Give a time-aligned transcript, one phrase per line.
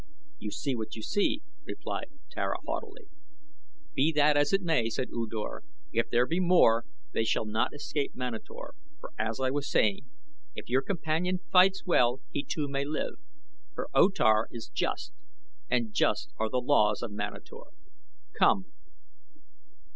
[0.39, 3.05] "You see what you see," replied Tara haughtily.
[3.93, 5.63] "Be that as it may," said U Dor.
[5.93, 10.09] "If there be more they shall not escape Manator; but as I was saying,
[10.55, 13.17] if your companion fights well he too may live,
[13.75, 15.13] for O Tar is just,
[15.69, 17.65] and just are the laws of Manator.
[18.39, 18.65] Come!"